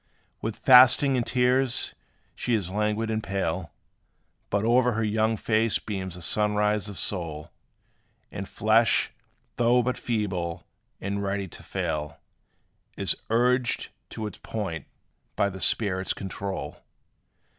[0.41, 1.93] With fasting and tears
[2.33, 3.71] she is languid and pale;
[4.49, 7.51] But o'er her young face beams the sunrise of soul;
[8.31, 9.11] And flesh,
[9.57, 10.65] though but feeble,
[10.99, 12.17] and ready to fail,
[12.97, 14.87] Is urged to its point
[15.35, 16.77] by the spirit's control.